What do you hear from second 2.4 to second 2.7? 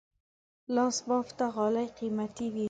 وي.